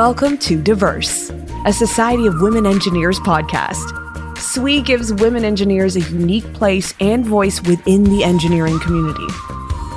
[0.00, 1.28] Welcome to Diverse,
[1.66, 4.38] a Society of Women Engineers podcast.
[4.38, 9.26] SWE gives women engineers a unique place and voice within the engineering community.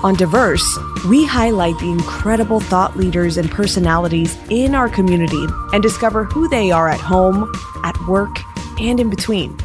[0.03, 0.77] On Diverse,
[1.07, 6.69] we highlight the incredible thought leaders and personalities in our community and discover who they
[6.69, 7.49] are at home,
[7.85, 8.35] at work,
[8.81, 9.57] and in between.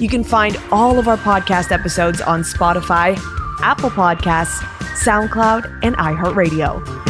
[0.00, 3.16] You can find all of our podcast episodes on Spotify,
[3.62, 4.58] Apple Podcasts,
[5.04, 7.09] SoundCloud, and iHeartRadio.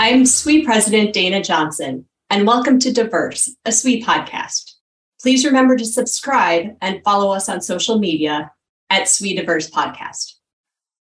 [0.00, 4.74] I'm SWE President Dayna Johnson, and welcome to Diverse, a SWE podcast.
[5.20, 8.52] Please remember to subscribe and follow us on social media
[8.90, 10.34] at SWE Diverse Podcast.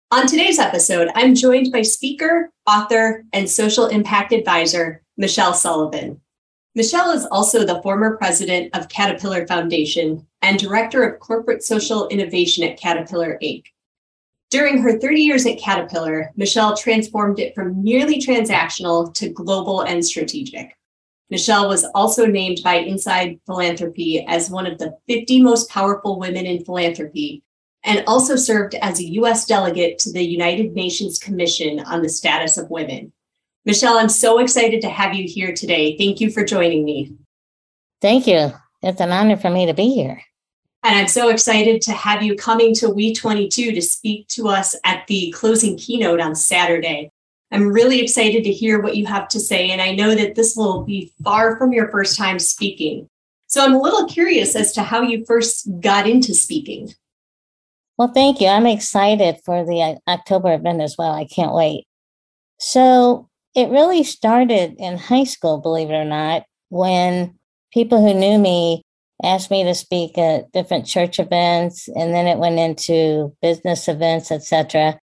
[0.09, 6.19] On today's episode, I'm joined by speaker, author, and social impact advisor, Michele Sullivan.
[6.73, 12.63] Michele is also the former president of Caterpillar Foundation and director of corporate social innovation
[12.63, 13.65] at Caterpillar Inc.
[14.49, 20.03] During her 30 years at Caterpillar, Michele transformed it from merely transactional to global and
[20.03, 20.75] strategic.
[21.29, 26.47] Michele was also named by Inside Philanthropy as one of the 50 most powerful women
[26.47, 27.43] in philanthropy
[27.83, 29.45] and also served as a U.S.
[29.45, 33.13] delegate to the United Nations Commission on the Status of Women.
[33.65, 35.95] Michele, I'm so excited to have you here today.
[35.95, 37.13] Thank you for joining me.
[38.01, 38.51] Thank you.
[38.81, 40.21] It's an honor for me to be here.
[40.83, 45.05] And I'm so excited to have you coming to WE22 to speak to us at
[45.07, 47.11] the closing keynote on Saturday.
[47.51, 50.55] I'm really excited to hear what you have to say, and I know that this
[50.55, 53.09] will be far from your first time speaking.
[53.47, 56.93] So I'm a little curious as to how you first got into speaking.
[57.97, 58.47] Well, thank you.
[58.47, 61.11] I'm excited for the uh, October event as well.
[61.11, 61.85] I can't wait.
[62.59, 67.37] So it really started in high school, believe it or not, when
[67.73, 68.83] people who knew me
[69.23, 74.31] asked me to speak at different church events and then it went into business events
[74.31, 74.99] etc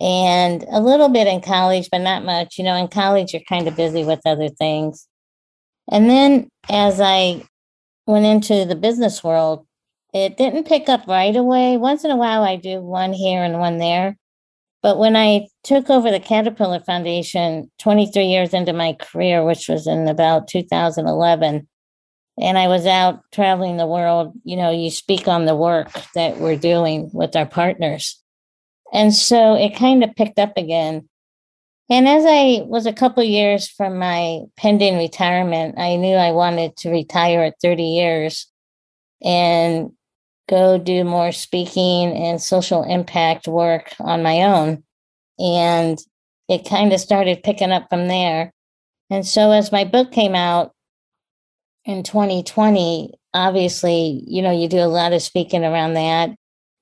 [0.00, 2.58] and a little bit in college but not much.
[2.58, 5.06] You know in college you're kind of busy with other things.
[5.90, 7.42] And then as i
[8.06, 9.66] went into the business world
[10.14, 11.76] it didn't pick up right away.
[11.76, 14.16] Once in a while i do one here and one there.
[14.82, 19.86] But when i took over the caterpillar foundation 23 years into my career which was
[19.86, 21.66] in about 2011
[22.38, 26.38] and I was out traveling the world, you know, you speak on the work that
[26.38, 28.20] we're doing with our partners.
[28.92, 31.08] And so it kind of picked up again.
[31.88, 36.76] And as I was a couple years from my pending retirement, I knew I wanted
[36.78, 38.48] to retire at 30 years
[39.24, 39.92] and
[40.48, 44.82] go do more speaking and social impact work on my own.
[45.38, 45.98] And
[46.48, 48.52] it kind of started picking up from there.
[49.10, 50.72] And so as my book came out,
[51.86, 56.30] in 2020, obviously, you know, you do a lot of speaking around that.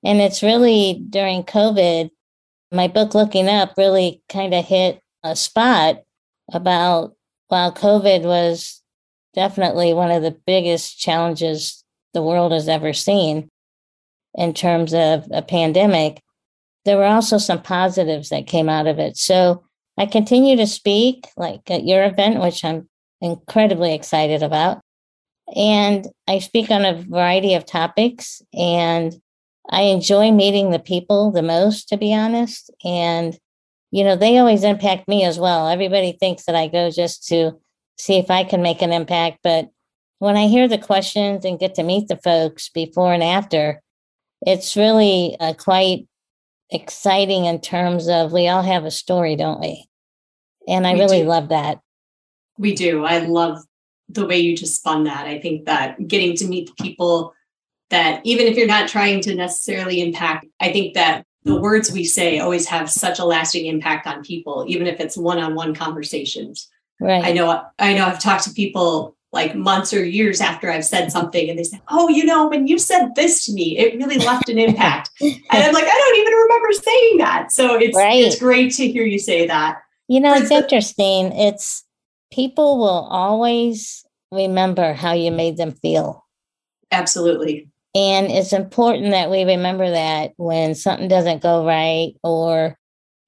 [0.03, 2.09] And it's really during COVID,
[2.71, 6.01] my book Looking Up really kind of hit a spot
[6.51, 7.15] about
[7.47, 8.81] while COVID was
[9.33, 11.83] definitely one of the biggest challenges
[12.13, 13.49] the world has ever seen
[14.33, 16.21] in terms of a pandemic,
[16.83, 19.17] there were also some positives that came out of it.
[19.17, 19.63] So
[19.97, 22.89] I continue to speak, like at your event, which I'm
[23.21, 24.81] incredibly excited about.
[25.53, 29.13] And I speak on a variety of topics and
[29.69, 32.71] I enjoy meeting the people the most, to be honest.
[32.83, 33.37] And,
[33.91, 35.67] you know, they always impact me as well.
[35.67, 37.53] Everybody thinks that I go just to
[37.97, 39.39] see if I can make an impact.
[39.43, 39.69] But
[40.19, 43.81] when I hear the questions and get to meet the folks before and after,
[44.45, 46.07] it's really uh, quite
[46.69, 49.87] exciting in terms of we all have a story, don't we?
[50.67, 51.27] And I we really do.
[51.27, 51.79] love that.
[52.57, 53.05] We do.
[53.05, 53.59] I love
[54.09, 55.27] the way you just spun that.
[55.27, 57.33] I think that getting to meet the people
[57.89, 62.03] that even if you're not trying to necessarily impact, I think that the words we
[62.03, 66.67] say always have such a lasting impact on people, even if it's one-on-one conversations.
[66.99, 67.23] Right.
[67.23, 71.11] I know I know I've talked to people like months or years after I've said
[71.11, 74.17] something and they say, Oh, you know, when you said this to me, it really
[74.17, 75.11] left an impact.
[75.21, 77.51] and I'm like, I don't even remember saying that.
[77.51, 78.23] So it's right.
[78.23, 79.81] it's great to hear you say that.
[80.07, 81.31] You know, it's interesting.
[81.33, 81.84] It's
[82.35, 86.25] people will always remember how you made them feel.
[86.91, 87.69] Absolutely.
[87.95, 92.77] And it's important that we remember that when something doesn't go right, or,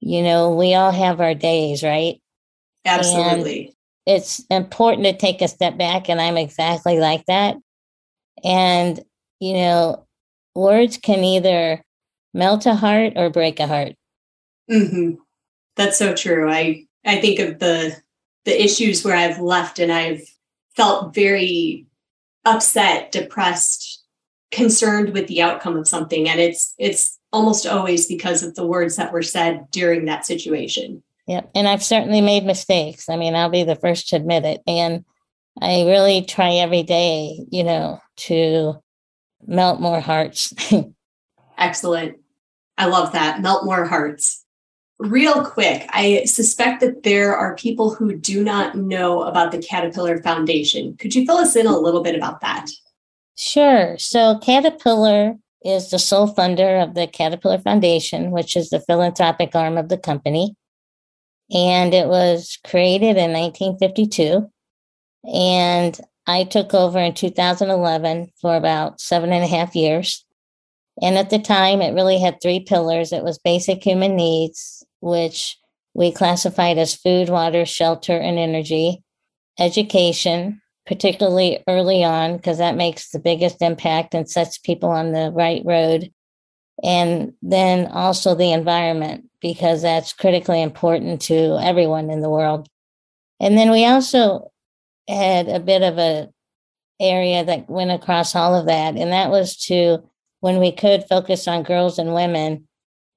[0.00, 2.20] you know, we all have our days, right?
[2.84, 3.66] Absolutely.
[3.66, 3.74] And
[4.06, 7.56] it's important to take a step back, and I'm exactly like that.
[8.44, 9.00] And,
[9.40, 10.06] you know,
[10.54, 11.82] words can either
[12.34, 13.94] melt a heart or break a heart.
[14.70, 15.14] Mm-hmm.
[15.76, 16.50] That's so true.
[16.50, 17.96] I I think of the
[18.48, 20.22] the issues where I've left and I've
[20.74, 21.86] felt very
[22.46, 24.02] upset, depressed,
[24.50, 28.96] concerned with the outcome of something and it's it's almost always because of the words
[28.96, 31.02] that were said during that situation.
[31.26, 31.50] Yep.
[31.54, 33.10] And I've certainly made mistakes.
[33.10, 34.62] I mean, I'll be the first to admit it.
[34.66, 35.04] And
[35.60, 38.82] I really try every day, you know, to
[39.46, 40.54] melt more hearts.
[41.58, 42.16] Excellent.
[42.78, 43.42] I love that.
[43.42, 44.37] Melt more hearts.
[44.98, 50.20] Real quick, I suspect that there are people who do not know about the Caterpillar
[50.22, 50.96] Foundation.
[50.96, 52.66] Could you fill us in a little bit about that?
[53.36, 53.96] Sure.
[53.98, 59.76] So, Caterpillar is the sole funder of the Caterpillar Foundation, which is the philanthropic arm
[59.76, 60.56] of the company.
[61.54, 64.50] And it was created in 1952.
[65.32, 70.24] And I took over in 2011 for about seven and a half years.
[71.00, 75.56] And at the time, it really had three pillars it was basic human needs, which
[75.94, 79.02] we classified as food, water, shelter, and energy,
[79.58, 85.32] education, particularly early on, because that makes the biggest impact and sets people on the
[85.34, 86.12] right road.
[86.82, 92.68] And then also the environment, because that's critically important to everyone in the world.
[93.40, 94.52] And then we also
[95.08, 96.28] had a bit of a
[97.00, 99.98] area that went across all of that, and that was to
[100.40, 102.67] when we could focus on girls and women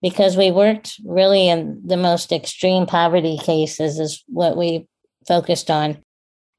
[0.02, 4.88] because we worked really in the most extreme poverty cases is what we
[5.28, 6.02] focused on.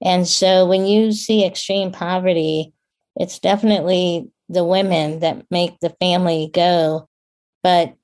[0.00, 2.72] And so when you see extreme poverty,
[3.16, 7.08] it's definitely the women that make the family go.
[7.62, 7.94] But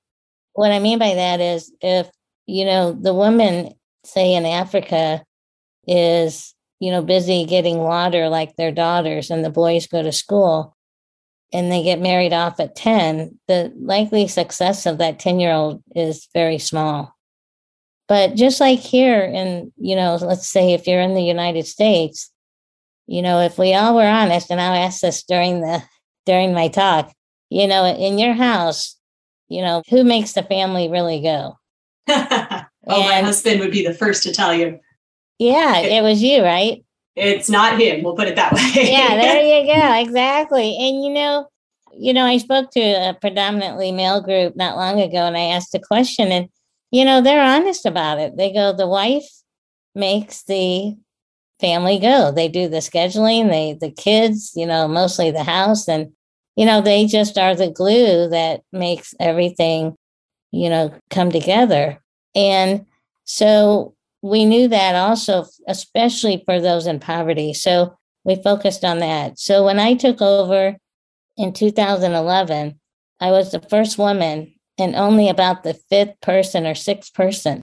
[0.54, 2.08] what I mean by that is if,
[2.46, 3.74] you know, the woman,
[4.04, 5.24] say in Africa,
[5.86, 10.76] is, you know, busy getting water like their daughters and the boys go to school,
[11.52, 15.82] and they get married off at 10, the likely success of that 10 year old
[15.94, 17.16] is very small.
[18.06, 22.30] But just like here, in, you know, let's say if you're in the United States,
[23.06, 25.82] you know, if we all were honest, and I'll ask this during the
[26.26, 27.12] during my talk,
[27.50, 28.96] you know, in your house,
[29.48, 31.58] you know, who makes the family really go?
[32.08, 34.78] oh, my husband would be the first to tell you.
[35.38, 36.84] Yeah, it was you, right?
[37.18, 38.02] It's not him.
[38.02, 38.90] We'll put it that way.
[38.90, 39.94] yeah, there you go.
[39.94, 40.76] Exactly.
[40.78, 41.48] And you know,
[41.96, 45.74] you know, I spoke to a predominantly male group not long ago, and I asked
[45.74, 46.48] a question, and
[46.90, 48.36] you know, they're honest about it.
[48.36, 49.28] They go, the wife
[49.94, 50.96] makes the
[51.60, 52.32] family go.
[52.32, 53.50] They do the scheduling.
[53.50, 56.12] They the kids, you know, mostly the house, and
[56.56, 59.96] you know, they just are the glue that makes everything,
[60.50, 62.00] you know, come together.
[62.34, 62.86] And
[63.24, 67.52] so we knew that also, especially for those in poverty.
[67.54, 69.38] So we focused on that.
[69.38, 70.76] So when I took over
[71.36, 72.80] in 2011,
[73.20, 77.62] I was the first woman and only about the fifth person or sixth person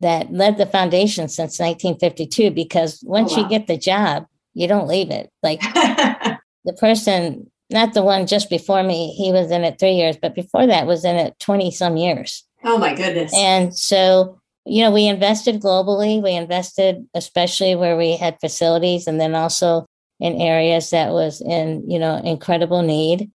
[0.00, 3.42] that led the foundation since 1952 because once oh, wow.
[3.42, 5.30] you get the job, you don't leave it.
[5.42, 10.16] Like the person, not the one just before me, he was in it three years,
[10.20, 12.44] but before that was in it 20 some years.
[12.64, 13.32] Oh my goodness.
[13.34, 16.22] And so you know, we invested globally.
[16.22, 19.86] We invested especially where we had facilities and then also
[20.20, 23.30] in areas that was in, you know, incredible need.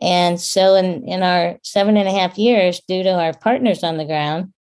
[0.00, 3.98] And so in, in our seven and a half years, due to our partners on
[3.98, 4.52] the ground,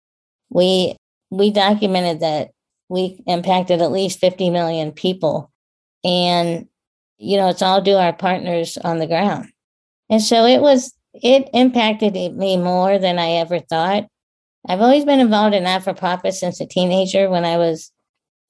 [0.50, 0.98] we
[1.30, 2.52] we documented that
[2.90, 5.50] we impacted at least 50 million people.
[6.04, 6.68] And,
[7.18, 9.48] you know, it's all due our partners on the ground.
[10.10, 14.08] And so it was it impacted me more than I ever thought.
[14.68, 17.30] I've always been involved in not for profit since a teenager.
[17.30, 17.92] When I was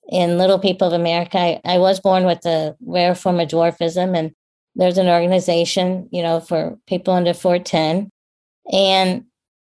[0.10, 4.18] in Little People of America, I, I was born with a rare form of dwarfism,
[4.18, 4.32] and
[4.76, 8.10] there's an organization, you know, for people under 410.
[8.72, 9.26] And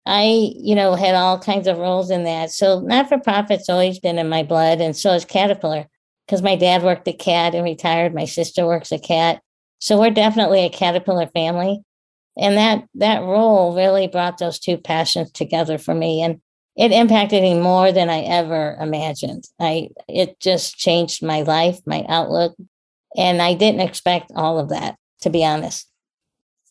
[0.05, 2.50] I, you know, had all kinds of roles in that.
[2.50, 5.87] So not for profit's always been in my blood, and so is Caterpillar,
[6.26, 8.14] because my dad worked at CAT and retired.
[8.14, 9.40] My sister works at CAT.
[9.78, 11.83] So we're definitely a Caterpillar family
[12.37, 16.40] and that that role really brought those two passions together for me and
[16.76, 19.45] it impacted me more than i ever imagined.
[19.59, 22.55] I it just changed my life my outlook
[23.16, 25.88] and i didn't expect all of that to be honest.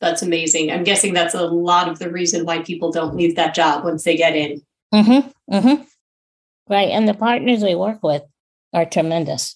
[0.02, 0.72] That's amazing.
[0.72, 4.04] I'm guessing that's a lot of the reason why people don't leave that job once
[4.04, 4.62] they get in.
[4.94, 5.84] Mm-hmm mm-hmm.
[6.70, 8.24] Right and the partners we work with
[8.74, 9.56] are tremendous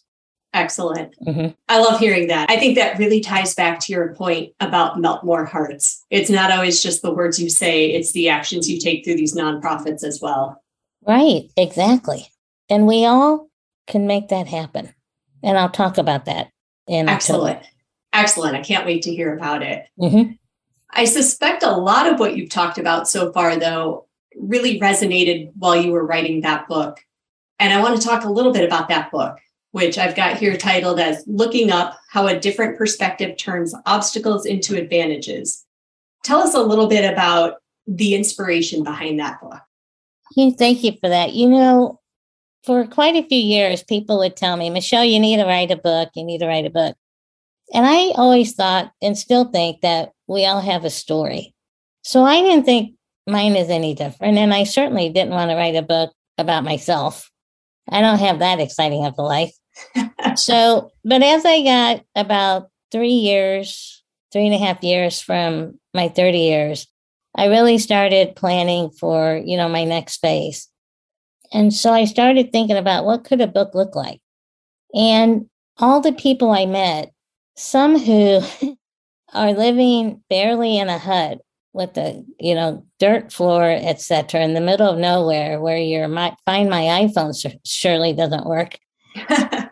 [0.53, 1.15] Excellent.
[1.25, 1.49] Mm-hmm.
[1.67, 2.49] I love hearing that.
[2.49, 6.05] I think that really ties back to your point about melt more hearts.
[6.09, 9.35] It's not always just the words you say, it's the actions you take through these
[9.35, 10.61] nonprofits as well.
[11.05, 12.31] Right, exactly.
[12.67, 13.49] And we all
[13.87, 14.93] can make that happen.
[15.43, 16.49] And I'll talk about that
[16.87, 17.57] in Excellent.
[17.57, 17.73] October.
[18.13, 18.55] Excellent.
[18.55, 19.85] I can't wait to hear about it.
[19.99, 20.33] Mm-hmm.
[20.89, 25.75] I suspect a lot of what you've talked about so far, though, really resonated while
[25.75, 26.99] you were writing that book.
[27.59, 29.37] And I want to talk a little bit about that book
[29.71, 34.75] which I've got here titled as Looking Up How a Different Perspective Turns Obstacles into
[34.75, 35.65] Advantages.
[36.23, 37.55] Tell us a little bit about
[37.87, 39.59] the inspiration behind that book.
[40.57, 41.33] Thank you for that.
[41.33, 41.99] You know,
[42.63, 45.77] for quite a few years, people would tell me, Michele, you need to write a
[45.77, 46.09] book.
[46.15, 46.95] You need to write a book.
[47.73, 51.53] And I always thought and still think that we all have a story.
[52.03, 52.95] So I didn't think
[53.27, 54.37] mine is any different.
[54.37, 57.29] And I certainly didn't want to write a book about myself.
[57.91, 59.53] I don't have that exciting of a life.
[60.35, 66.09] so, but as I got about three years, three and a half years from my
[66.09, 66.87] 30 years,
[67.35, 70.67] I really started planning for, you know, my next phase.
[71.51, 74.21] And so I started thinking about what could a book look like?
[74.93, 77.11] And all the people I met,
[77.55, 78.41] some who
[79.33, 81.39] are living barely in a hut
[81.73, 86.35] with the, you know, dirt floor, etc., in the middle of nowhere where your my,
[86.45, 87.33] find my iPhone
[87.65, 88.77] surely doesn't work.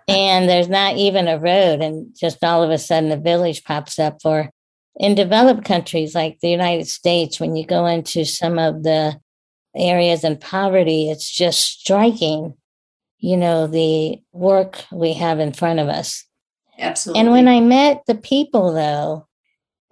[0.07, 3.99] and there's not even a road and just all of a sudden a village pops
[3.99, 4.49] up for
[4.99, 9.19] in developed countries like the United States, when you go into some of the
[9.75, 12.55] areas in poverty, it's just striking,
[13.19, 16.25] you know, the work we have in front of us.
[16.79, 17.19] Absolutely.
[17.19, 19.26] And when I met the people, though,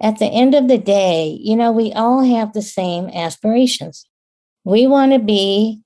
[0.00, 4.06] at the end of the day, you know, we all have the same aspirations.
[4.64, 5.80] We want to be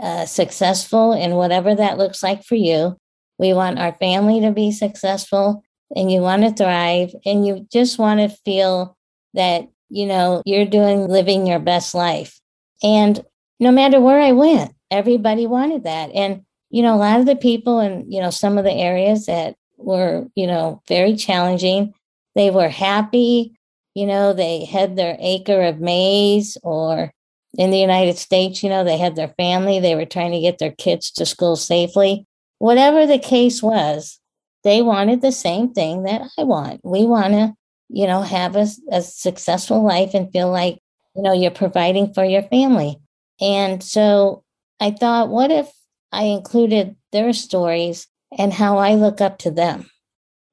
[0.00, 2.96] uh, successful in whatever that looks like for you.
[3.38, 5.62] We want our family to be successful
[5.94, 8.96] and you want to thrive and you just want to feel
[9.34, 12.40] that, you know, you're doing living your best life.
[12.82, 13.24] And
[13.58, 16.10] no matter where I went, everybody wanted that.
[16.14, 19.26] And, you know, a lot of the people in, you know, some of the areas
[19.26, 21.94] that were, you know, very challenging,
[22.34, 23.56] they were happy.
[23.94, 27.12] You know, they had their acre of maize or
[27.58, 30.58] in the United States, you know, they had their family, they were trying to get
[30.58, 32.26] their kids to school safely.
[32.58, 34.18] Whatever the case was,
[34.64, 36.80] they wanted the same thing that I want.
[36.82, 37.54] We want to,
[37.88, 40.78] you know, have a, a successful life and feel like,
[41.14, 42.96] you know, you're providing for your family.
[43.40, 44.44] And so
[44.80, 45.70] I thought, what if
[46.10, 48.06] I included their stories
[48.38, 49.90] and how I look up to them?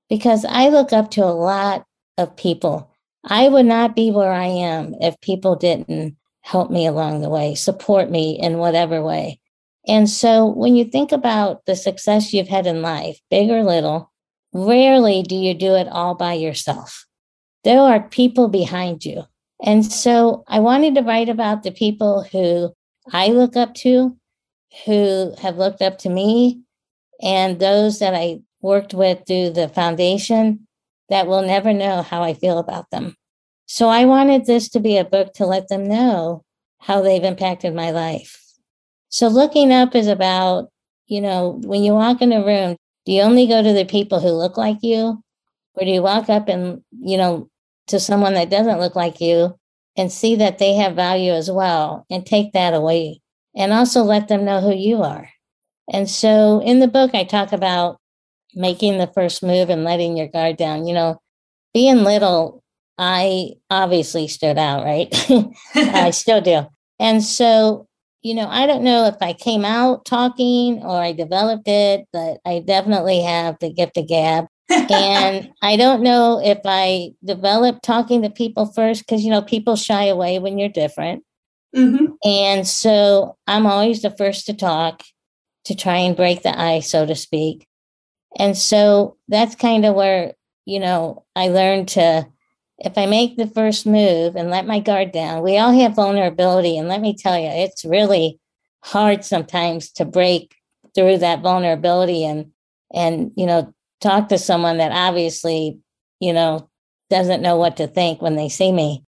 [0.10, 1.86] Because I look up to a lot
[2.18, 2.92] of people.
[3.24, 7.54] I would not be where I am if people didn't help me along the way,
[7.56, 9.40] support me in whatever way.
[9.88, 14.12] And so when you think about the success you've had in life, big or little,
[14.54, 17.06] rarely do you do it all by yourself.
[17.64, 19.24] There are people behind you.
[19.64, 22.74] And so I wanted to write about the people who
[23.12, 24.16] I look up to,
[24.86, 26.62] who have looked up to me,
[27.22, 30.68] and those that I worked with through the foundation
[31.10, 33.16] that will never know how I feel about them.
[33.66, 36.44] So I wanted this to be a book to let them know
[36.80, 38.42] how they've impacted my life.
[39.10, 40.70] So looking up is about,
[41.08, 44.20] you know, when you walk in a room, do you only go to the people
[44.20, 45.24] who look like you?
[45.74, 47.50] Or do you walk up and, you know,
[47.88, 49.56] to someone that doesn't look like you
[49.96, 53.22] and see that they have value as well and take that away
[53.56, 55.30] and also let them know who you are.
[55.92, 57.99] And so in the book, I talk about
[58.56, 60.88] making the first move and letting your guard down.
[60.88, 61.22] You know,
[61.74, 62.64] being little,
[62.98, 65.08] I obviously stood out, right?
[65.76, 66.68] I still do.
[67.00, 67.88] And so,
[68.22, 72.40] you know, I don't know if I came out talking or I developed it, but
[72.46, 78.22] I definitely have the gift of gab and I don't know if I developed talking
[78.22, 81.24] to people first because, you know, people shy away when you're different.
[81.76, 82.14] Mm-hmm.
[82.28, 85.04] And so I'm always the first to talk
[85.66, 87.66] to try and break the ice, so to speak.
[88.38, 90.34] And so that's kind of where,
[90.66, 92.28] you know, I learned to,
[92.78, 96.78] if I make the first move and let my guard down, we all have vulnerability.
[96.78, 98.40] And let me tell you, it's really
[98.84, 100.56] hard sometimes to break
[100.96, 102.52] through that vulnerability and,
[102.94, 105.80] and, you know, talk to someone that obviously,
[106.20, 106.70] you know,
[107.10, 109.04] doesn't know what to think when they see me.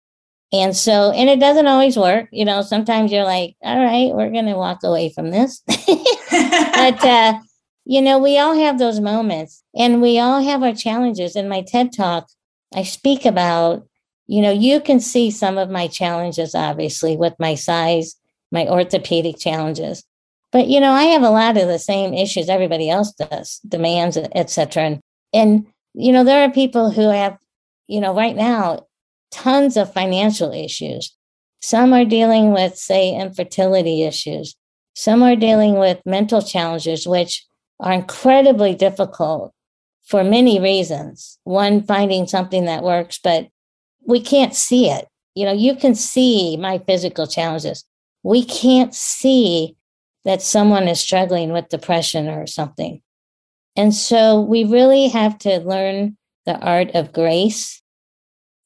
[0.53, 2.29] And so, and it doesn't always work.
[2.31, 5.63] You know, sometimes you're like, all right, we're going to walk away from this.
[5.67, 7.41] but, uh,
[7.89, 11.37] you know, we all have those moments and we all have our challenges.
[11.37, 12.29] In my TED talk,
[12.75, 13.87] I speak about,
[14.27, 18.17] you know, you can see some of my challenges, obviously, with my size,
[18.51, 20.03] my orthopedic challenges.
[20.51, 24.17] But you know, I have a lot of the same issues everybody else does, demands,
[24.17, 24.83] etc.
[24.83, 25.01] And
[25.33, 27.39] and you know, there are people who have,
[27.87, 28.87] you know, right now,
[29.31, 31.17] tons of financial issues.
[31.61, 34.57] Some are dealing with, say, infertility issues.
[34.95, 37.47] Some are dealing with mental challenges, which
[37.81, 39.53] are incredibly difficult
[40.05, 41.39] for many reasons.
[41.45, 43.49] One, finding something that works, but
[44.07, 45.07] we can't see it.
[45.35, 47.85] You know, you can see my physical challenges.
[48.23, 49.77] We can't see
[50.25, 53.03] that someone is struggling with depression or something.
[53.77, 56.17] And so we really have to learn
[56.47, 57.83] the art of grace.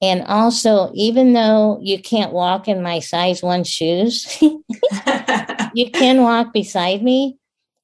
[0.01, 4.41] And also, even though you can't walk in my size one shoes,
[5.75, 7.40] you can walk beside me.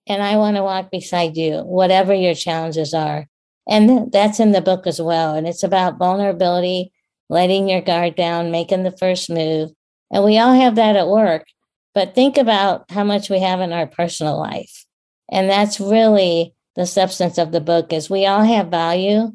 [0.07, 3.27] And I want to walk beside you, whatever your challenges are.
[3.69, 5.35] And that's in the book as well.
[5.35, 6.93] And it's about vulnerability,
[7.29, 9.71] letting your guard down, making the first move.
[10.13, 11.47] And we all have that at work.
[11.95, 14.85] But think about how much we have in our personal life.
[15.31, 19.33] And that's really the substance of the book is we all have value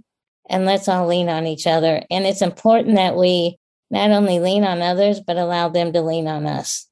[0.50, 2.04] and let's all lean on each other.
[2.10, 3.58] And it's important that we
[3.90, 6.88] not only lean on others, but allow them to lean on us.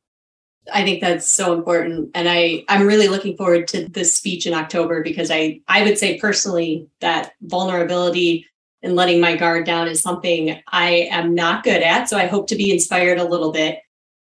[0.73, 2.11] I think that's so important.
[2.15, 5.97] And I, I'm really looking forward to this speech in October because I, I would
[5.97, 8.45] say personally that vulnerability
[8.81, 12.09] and letting my guard down is something I am not good at.
[12.09, 13.79] So I hope to be inspired a little bit.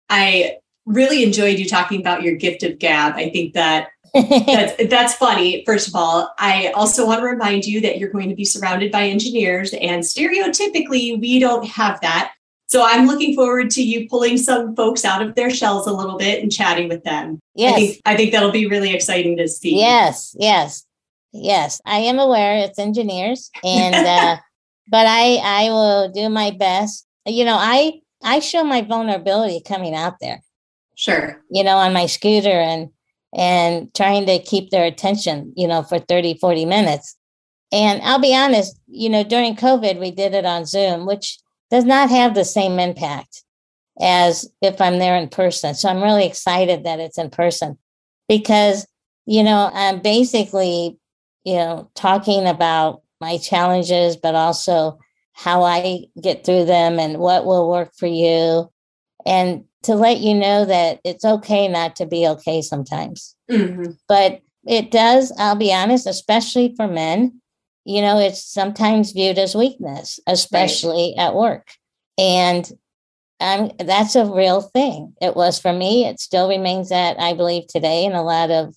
[0.10, 3.15] I really enjoyed you talking about your gift of gab.
[3.15, 5.63] I think that that's, that's funny.
[5.65, 8.91] First of all, I also want to remind you that you're going to be surrounded
[8.91, 12.34] by engineers, and stereotypically, we don't have that.
[12.67, 16.17] So I'm looking forward to you pulling some folks out of their shells a little
[16.17, 17.39] bit and chatting with them.
[17.55, 17.74] Yes.
[17.74, 19.79] I think, I think that'll be really exciting to see.
[19.79, 20.86] Yes, yes,
[21.31, 21.81] yes.
[21.86, 24.38] I am aware it's engineers, and uh,
[24.89, 27.05] but I I will do my best.
[27.25, 30.41] You know, I I show my vulnerability coming out there.
[30.95, 31.41] Sure.
[31.50, 32.89] You know, on my scooter and
[33.33, 37.15] and trying to keep their attention, you know, for 30, 40 minutes.
[37.71, 41.38] And I'll be honest, you know, during COVID, we did it on Zoom, which
[41.69, 43.43] does not have the same impact
[44.00, 45.74] as if I'm there in person.
[45.74, 47.77] So I'm really excited that it's in person
[48.29, 48.88] because,
[49.25, 50.97] you know, I'm basically,
[51.43, 55.00] you know, talking about my challenges, but also
[55.33, 58.72] how I get through them and what will work for you.
[59.25, 63.35] And to let you know that it's okay not to be okay sometimes.
[63.50, 63.92] Mm-hmm.
[64.07, 67.42] But it does, I'll be honest, especially for men,
[67.87, 71.27] you know, it's sometimes viewed as weakness, especially right.
[71.27, 71.71] at work.
[72.17, 72.69] And
[73.39, 75.13] um, that's a real thing.
[75.21, 76.05] It was for me.
[76.05, 78.75] It still remains that, I believe, today in a lot of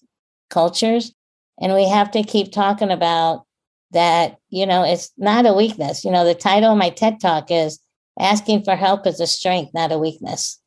[0.48, 1.12] cultures.
[1.60, 3.46] And we have to keep talking about
[3.90, 6.04] that, you know, it's not a weakness.
[6.04, 7.80] You know, the title of my TED talk is
[8.20, 10.60] Asking for Help is a Strength, not a Weakness.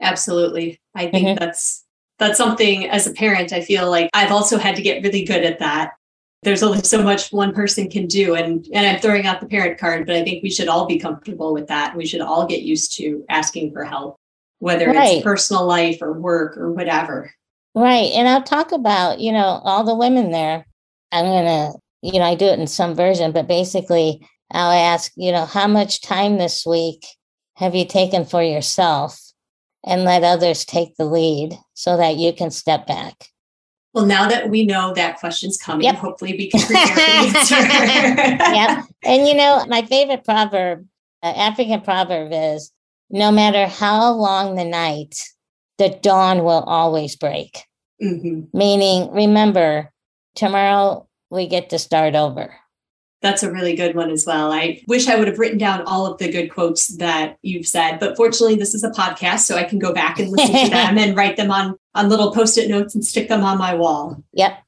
[0.00, 0.80] Absolutely.
[0.94, 1.44] I think mm-hmm.
[1.44, 1.84] that's
[2.20, 5.42] that's something as a parent I feel like I've also had to get really good
[5.42, 5.94] at that.
[6.42, 9.78] There's only so much one person can do and and I'm throwing out the parent
[9.78, 11.96] card, but I think we should all be comfortable with that.
[11.96, 14.16] We should all get used to asking for help,
[14.58, 15.16] whether right.
[15.16, 17.32] it's personal life or work or whatever.
[17.74, 18.12] Right.
[18.14, 20.66] And I'll talk about, you know, all the women there.
[21.12, 25.12] I'm going to, you know, I do it in some version, but basically I'll ask,
[25.16, 27.04] you know, how much time this week
[27.56, 29.20] have you taken for yourself?
[29.86, 33.28] and let others take the lead so that you can step back.
[33.96, 35.94] Well, now that we know that question's coming, yep.
[35.94, 37.00] hopefully we can prepare the
[37.38, 37.56] answer.
[37.56, 38.84] yep.
[39.02, 40.86] And you know, my favorite proverb,
[41.22, 42.72] uh, African proverb is
[43.08, 45.18] no matter how long the night,
[45.78, 47.64] the dawn will always break.
[48.02, 48.42] Mm-hmm.
[48.52, 49.90] Meaning, remember,
[50.34, 52.54] tomorrow we get to start over.
[53.26, 54.52] That's a really good one as well.
[54.52, 57.98] I wish I would have written down all of the good quotes that you've said,
[57.98, 60.96] but fortunately, this is a podcast, so I can go back and listen to them
[60.98, 64.22] and write them on on little post-it notes and stick them on my wall.
[64.34, 64.62] Yep.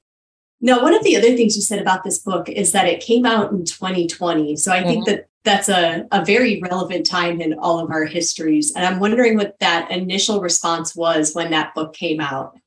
[0.61, 3.25] Now, one of the other things you said about this book is that it came
[3.25, 4.57] out in 2020.
[4.57, 4.88] So I mm-hmm.
[4.88, 8.75] think that that's a, a very relevant time in all of our histories.
[8.75, 12.59] And I'm wondering what that initial response was when that book came out.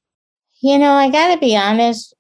[0.62, 2.14] You know, I got to be honest,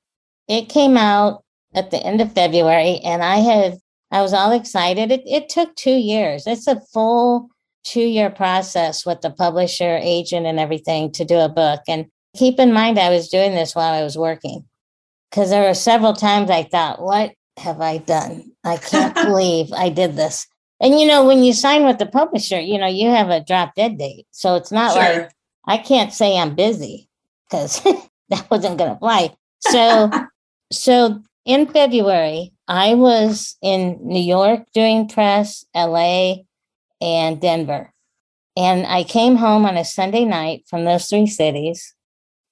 [0.49, 3.79] it came out at the end of February, and I had
[4.11, 5.11] I was all excited.
[5.11, 6.45] It, it took two years.
[6.45, 7.49] It's a full
[7.83, 11.81] two year process with the publisher, agent, and everything to do a book.
[11.87, 14.65] And keep in mind, I was doing this while I was working
[15.29, 18.51] because there were several times I thought, "What have I done?
[18.63, 20.47] I can't believe I did this."
[20.79, 23.75] And you know, when you sign with the publisher, you know you have a drop
[23.75, 25.01] dead date, so it's not sure.
[25.01, 25.31] like
[25.65, 27.07] I can't say I'm busy
[27.49, 27.81] because
[28.29, 29.33] that wasn't going to fly.
[29.59, 30.09] So,
[30.71, 36.35] so in February, I was in New York doing press, LA,
[37.01, 37.93] and Denver.
[38.57, 41.93] And I came home on a Sunday night from those three cities.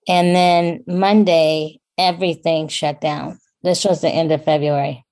[0.08, 3.39] And then Monday, everything shut down.
[3.62, 5.06] This was the end of February.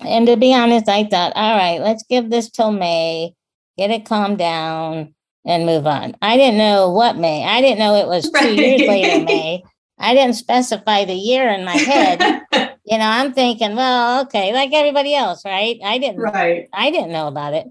[0.00, 3.34] And to be honest, I thought, all right, let's give this till May,
[3.76, 6.16] get it calmed down, and move on.
[6.22, 7.44] I didn't know what May.
[7.44, 9.62] I didn't know it was two years later May.
[9.98, 12.42] I didn't specify the year in my head.
[12.84, 15.78] you know, I'm thinking, well, okay, like everybody else, right?
[15.84, 16.68] I didn't, right.
[16.72, 17.66] I didn't know about it.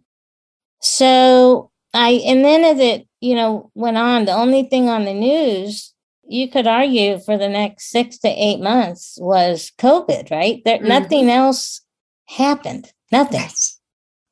[0.81, 5.13] So I, and then as it, you know, went on, the only thing on the
[5.13, 5.93] news,
[6.27, 10.61] you could argue for the next six to eight months was COVID, right?
[10.63, 10.87] There, mm-hmm.
[10.87, 11.81] nothing else
[12.27, 12.91] happened.
[13.11, 13.41] Nothing.
[13.41, 13.79] Yes.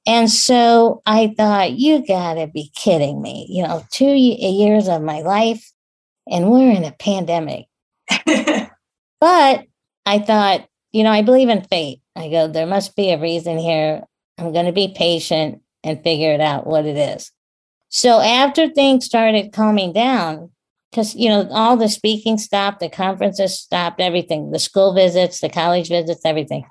[0.06, 3.46] And so I thought, you gotta be kidding me.
[3.50, 5.70] You know, two years of my life,
[6.32, 7.66] and we're in a pandemic.
[9.20, 9.66] but
[10.08, 12.00] I thought, you know, I believe in fate.
[12.16, 14.04] I go, there must be a reason here.
[14.38, 17.32] I'm going to be patient and figure it out what it is.
[17.90, 20.52] So after things started calming down,
[20.90, 25.50] because you know all the speaking stopped, the conferences stopped, everything, the school visits, the
[25.50, 26.66] college visits, everything.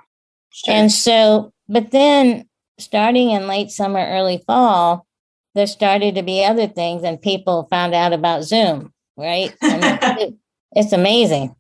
[0.50, 0.74] Sure.
[0.74, 5.06] And so, but then starting in late summer, early fall,
[5.54, 9.54] there started to be other things, and people found out about Zoom, right?
[9.62, 10.34] it,
[10.72, 11.54] it's amazing.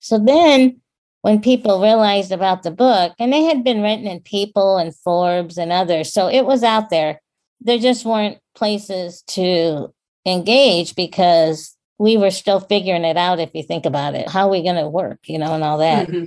[0.00, 0.80] So then,
[1.22, 5.58] when people realized about the book, and they had been written in People and Forbes
[5.58, 7.20] and others, so it was out there.
[7.60, 9.92] There just weren't places to
[10.26, 14.50] engage because we were still figuring it out if you think about it how are
[14.50, 16.24] we going to work you know and all that mm-hmm.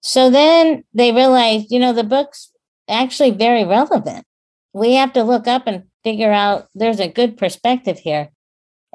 [0.00, 2.50] so then they realized you know the book's
[2.88, 4.24] actually very relevant
[4.72, 8.28] we have to look up and figure out there's a good perspective here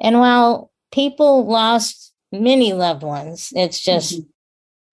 [0.00, 4.28] and while people lost many loved ones it's just mm-hmm.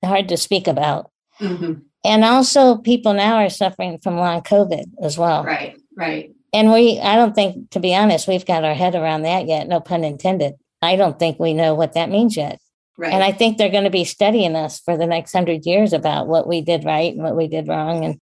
[0.04, 1.74] Hard to speak about mm-hmm.
[2.04, 7.00] and also people now are suffering from long covid as well right right and we
[7.00, 10.04] i don't think to be honest we've got our head around that yet no pun
[10.04, 12.60] intended I don't think we know what that means yet.
[12.98, 13.14] Right.
[13.14, 16.28] And I think they're going to be studying us for the next hundred years about
[16.28, 18.20] what we did right and what we did wrong and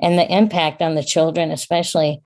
[0.00, 2.22] and the impact on the children especially.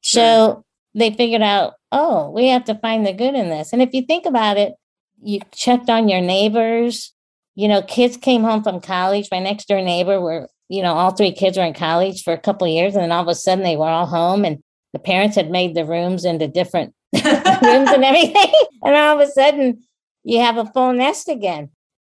[0.00, 3.72] So they figured out, oh, we have to find the good in this.
[3.72, 4.74] And if you think about it,
[5.22, 7.13] you checked on your neighbors.
[7.54, 9.28] You know, kids came home from college.
[9.30, 12.38] My next door neighbor were, you know, all three kids were in college for a
[12.38, 14.62] couple of years, and then all of a sudden they were all home and
[14.92, 18.52] the parents had made the rooms into different rooms and everything.
[18.86, 19.82] And all of a sudden,
[20.24, 21.70] you have a full nest again,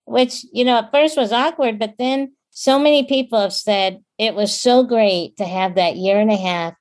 [0.05, 4.35] which, you know, at first was awkward, but then so many people have said it
[4.35, 6.75] was so great to have that year and a half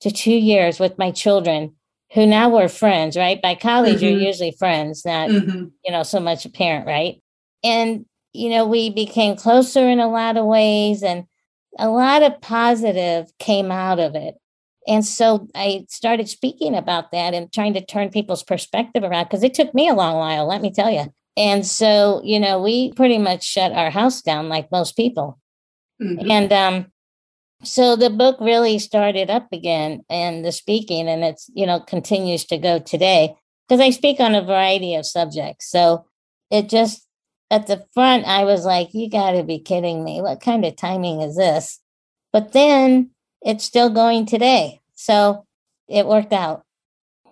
[0.00, 1.74] to two years with my children
[2.14, 3.42] who now were friends, right?
[3.42, 4.04] By college, mm-hmm.
[4.04, 5.66] you're usually friends, not, mm-hmm.
[5.84, 7.20] you know, so much a parent, right?
[7.64, 11.24] And, you know, we became closer in a lot of ways and
[11.78, 14.36] a lot of positive came out of it.
[14.86, 19.42] And so I started speaking about that and trying to turn people's perspective around because
[19.42, 21.12] it took me a long while, let me tell you.
[21.36, 25.40] And so, you know, we pretty much shut our house down like most people.
[26.00, 26.30] Mm-hmm.
[26.30, 26.86] And um,
[27.64, 32.44] so the book really started up again and the speaking, and it's, you know, continues
[32.46, 33.34] to go today
[33.66, 35.70] because I speak on a variety of subjects.
[35.70, 36.04] So
[36.50, 37.03] it just,
[37.54, 40.20] at the front, I was like, you got to be kidding me.
[40.20, 41.78] What kind of timing is this?
[42.32, 43.10] But then
[43.42, 44.80] it's still going today.
[44.96, 45.46] So
[45.88, 46.64] it worked out.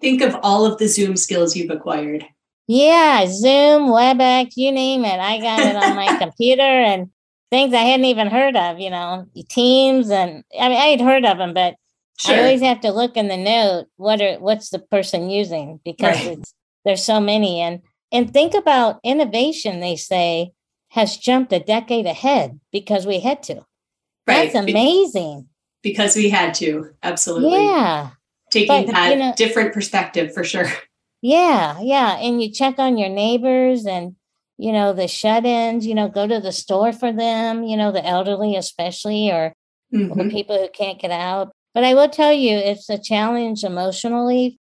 [0.00, 2.24] Think of all of the Zoom skills you've acquired.
[2.68, 5.18] Yeah, Zoom, WebEx, you name it.
[5.18, 7.10] I got it on my computer and
[7.50, 11.24] things I hadn't even heard of, you know, Teams and I mean I had heard
[11.24, 11.74] of them, but
[12.18, 12.36] sure.
[12.36, 16.16] I always have to look in the note what are what's the person using because
[16.16, 16.38] right.
[16.38, 16.54] it's
[16.84, 17.82] there's so many and
[18.12, 20.52] and think about innovation they say
[20.90, 23.64] has jumped a decade ahead because we had to.
[24.26, 24.52] Right.
[24.52, 25.48] That's amazing
[25.82, 26.90] because we had to.
[27.02, 27.64] Absolutely.
[27.64, 28.10] Yeah.
[28.50, 30.66] Taking but, that you know, different perspective for sure.
[31.24, 31.78] Yeah.
[31.80, 32.16] Yeah.
[32.16, 34.16] And you check on your neighbors and,
[34.58, 37.92] you know, the shut ins, you know, go to the store for them, you know,
[37.92, 39.54] the elderly, especially, or
[39.94, 40.30] mm-hmm.
[40.30, 41.52] people who can't get out.
[41.74, 44.58] But I will tell you, it's a challenge emotionally.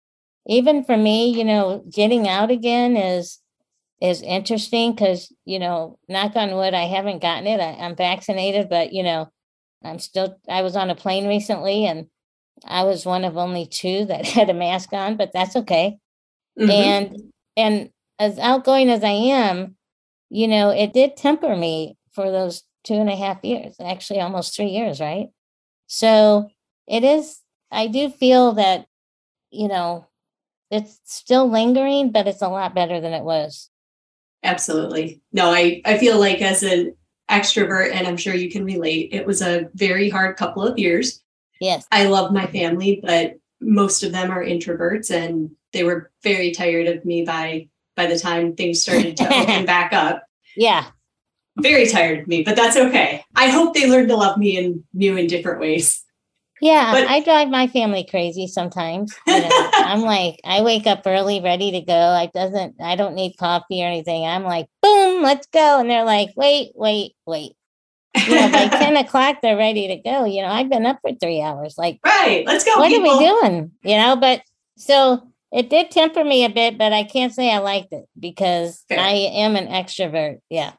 [0.48, 3.40] Even for me, you know, getting out again is
[4.00, 8.70] is interesting because you know knock on wood i haven't gotten it I, am vaccinated
[8.70, 9.32] but you know
[9.84, 12.08] I'm still, I was on a plane recently and
[12.66, 15.98] I was one of only two that had a mask on, but that's okay.
[16.60, 16.70] Mm-hmm.
[16.70, 19.76] And, and as outgoing as I am,
[20.30, 24.56] you know, it did temper me for those two and a half years, actually almost
[24.56, 25.28] three years, right?
[25.88, 26.50] So
[26.88, 27.40] it is,
[27.72, 28.88] I do feel that,
[29.52, 30.08] you know,
[30.70, 33.70] it's still lingering, but it's a lot better than it was.
[34.44, 35.22] Absolutely.
[35.32, 36.96] No, I, I feel like as an
[37.30, 39.10] extrovert, and I'm sure you can relate.
[39.12, 41.22] It was a very hard couple of years.
[41.60, 41.86] Yes.
[41.92, 46.88] I love my family, but most of them are introverts and they were very tired
[46.88, 50.24] of me by by the time things started to open back up.
[50.56, 50.86] Yeah.
[51.58, 53.24] Very tired of me, but that's okay.
[53.36, 56.04] I hope they learned to love me in new and different ways.
[56.62, 59.16] Yeah, but, I drive my family crazy sometimes.
[59.28, 61.94] You know, I'm like, I wake up early, ready to go.
[61.94, 64.26] I doesn't, I don't need coffee or anything.
[64.26, 65.80] I'm like, boom, let's go.
[65.80, 67.54] And they're like, wait, wait, wait.
[68.16, 70.26] You know, by 10 o'clock, they're ready to go.
[70.26, 71.76] You know, I've been up for three hours.
[71.78, 72.78] Like, right, let's go.
[72.78, 73.10] What people.
[73.10, 73.72] are we doing?
[73.84, 74.42] You know, but
[74.78, 78.84] so it did temper me a bit, but I can't say I liked it because
[78.90, 79.00] Fair.
[79.00, 80.40] I am an extrovert.
[80.50, 80.74] Yeah.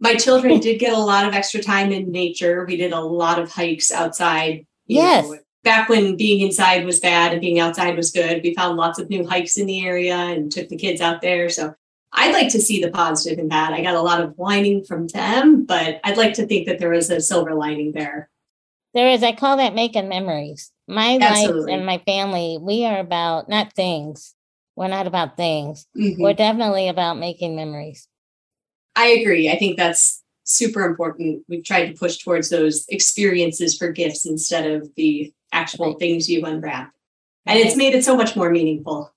[0.00, 2.64] My children did get a lot of extra time in nature.
[2.66, 4.66] We did a lot of hikes outside.
[4.94, 5.28] Yes.
[5.28, 8.98] know, back when being inside was bad and being outside was good, we found lots
[8.98, 11.48] of new hikes in the area and took the kids out there.
[11.48, 11.74] So
[12.12, 13.72] I'd like to see the positive in that.
[13.72, 16.90] I got a lot of whining from them, but I'd like to think that there
[16.90, 18.28] was a silver lining there.
[18.94, 20.70] There is, I call that making memories.
[20.86, 24.34] My life and my family, we are about not things.
[24.76, 25.86] We're not about things.
[25.96, 26.18] Mhm.
[26.18, 28.08] We're definitely about making memories.
[28.94, 29.50] I agree.
[29.50, 30.21] I think that's
[30.52, 31.44] super important.
[31.48, 36.44] We've tried to push towards those experiences for gifts instead of the actual things you
[36.44, 36.92] unwrap.
[37.46, 39.12] And it's made it so much more meaningful.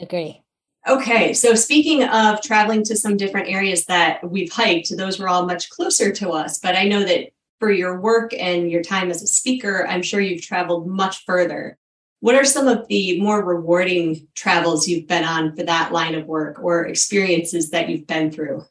[0.00, 0.42] Agree.
[0.86, 5.44] Okay, so speaking of traveling to some different areas that we've hiked, those were all
[5.44, 6.58] much closer to us.
[6.58, 10.20] But I know that for your work and your time as a speaker, I'm sure
[10.20, 11.76] you've traveled much further.
[12.20, 16.26] What are some of the more rewarding travels you've been on for that line of
[16.26, 18.64] work or experiences that you've been through?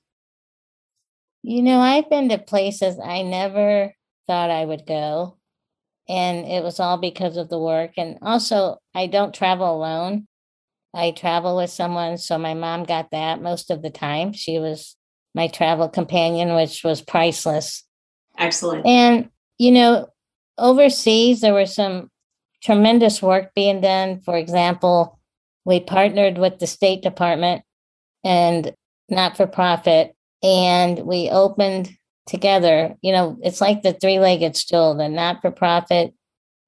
[1.47, 3.93] You know, I've been to places I never
[4.27, 5.37] thought I would go.
[6.09, 7.91] And it was all because of the work.
[7.95, 10.27] And also, I don't travel alone.
[10.93, 12.17] I travel with someone.
[12.17, 14.33] So my mom got that most of the time.
[14.33, 14.97] She was
[15.33, 17.81] my travel companion, which was priceless.
[18.37, 18.85] Excellent.
[18.85, 20.09] And, you know,
[20.57, 22.11] overseas, there was some
[22.61, 24.19] tremendous work being done.
[24.19, 25.17] For example,
[25.63, 27.63] we partnered with the State Department
[28.25, 28.73] and
[29.07, 31.91] not for profit, and we opened
[32.25, 32.95] together.
[33.01, 36.13] You know, it's like the three legged stool the not for profit,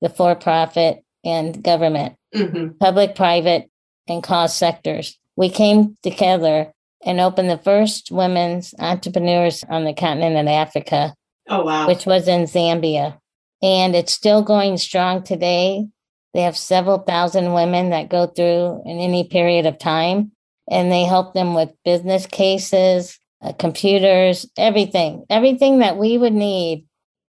[0.01, 2.79] the for profit, and government, Mhm.
[2.79, 3.69] public, private,
[4.07, 5.17] and cost sectors.
[5.35, 6.73] We came together
[7.05, 11.13] and opened the first women's entrepreneurs on the continent of Africa
[11.49, 11.87] Oh, wow.
[11.87, 13.17] which was in Zambia.
[13.61, 15.87] And it's still going strong today.
[16.33, 20.31] They have several thousand women that go through in any period of time,
[20.69, 26.85] and they help them with business cases, uh, computers, everything, everything that we would need.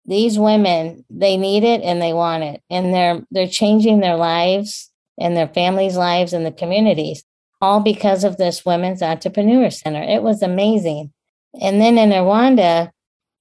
[0.06, 4.90] These women, they need it and they want it, and they're they're changing their lives
[5.18, 7.24] and their families' lives and the communities,
[7.60, 10.02] all because of this Women's Entrepreneur Center.
[10.02, 11.12] It was amazing.
[11.60, 12.90] And then in Rwanda,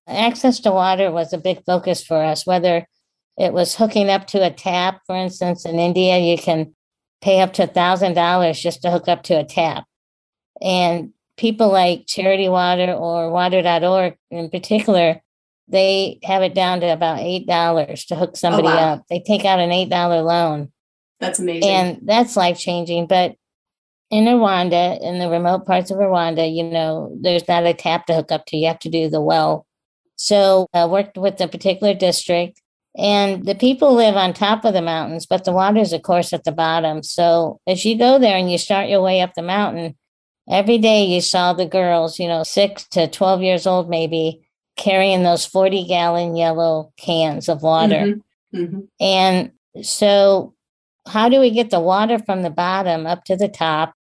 [0.08, 2.88] access to water was a big focus for us whether
[3.38, 6.74] it was hooking up to a tap for instance in india you can
[7.22, 9.84] pay up to a thousand dollars just to hook up to a tap
[10.62, 15.22] and people like charity water or water.org in particular
[15.70, 18.94] they have it down to about eight dollars to hook oh, somebody wow.
[18.94, 20.72] up they take out an eight dollar loan
[21.20, 21.70] That's amazing.
[21.70, 23.08] and that's life changing.
[23.08, 23.36] But
[24.10, 28.14] in Rwanda, in the remote parts of Rwanda, you know, there's not a tap to
[28.14, 28.58] hook up to.
[28.58, 29.66] You have to do the well.
[30.16, 32.62] So I worked with a particular district,
[32.98, 36.44] and the people live on top of the mountains, but the water's, of course, at
[36.44, 37.04] the bottom.
[37.04, 39.96] So as you go there and you start your way up the mountain,
[40.50, 44.42] every day you saw the girls, you know, six to 12 years old, maybe,
[44.76, 48.16] carrying those 40 gallon yellow cans of water.
[48.16, 48.22] Mhm.
[48.54, 48.88] Mhm.
[49.00, 50.54] And so
[51.08, 53.94] how do we get the water from the bottom up to the top,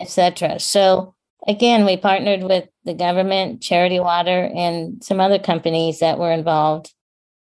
[0.00, 0.58] etc.
[0.58, 1.14] So
[1.46, 6.92] again, we partnered with the government, Charity Water, and some other companies that were involved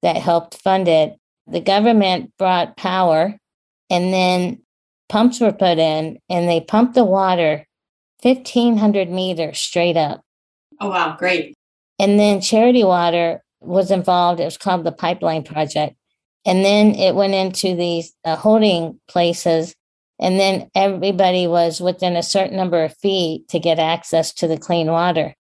[0.03, 1.17] that helped fund it.
[1.47, 3.39] The government brought power
[3.89, 4.63] and then
[5.09, 7.67] pumps were put in and they pumped the water
[8.23, 10.23] 1500 meters straight up.
[10.81, 11.17] Oh, wow.
[11.19, 11.55] Great.
[11.99, 14.41] And then Charity Water was involved.
[14.41, 15.97] It was called the Pipeline Project.
[16.47, 19.75] And then it went into these uh, holding places.
[20.19, 24.59] And then everybody was within a certain number of feet to get access to the
[24.59, 25.35] clean water.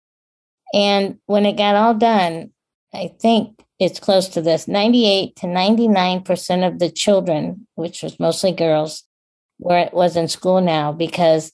[0.75, 2.53] And when it got all done,
[2.93, 8.53] I think it's close to this 98 to 99% of the children, which was mostly
[8.53, 9.05] girls,
[9.59, 11.53] were was in school now because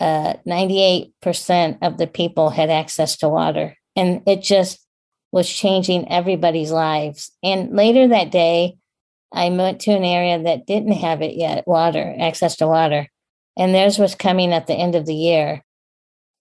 [0.00, 3.76] uh, 98% of the people had access to water.
[3.96, 4.84] And it just
[5.32, 7.32] was changing everybody's lives.
[7.42, 8.76] And later that day,
[9.32, 13.08] I went to an area that didn't have it yet water, access to water.
[13.56, 15.64] And theirs was coming at the end of the year.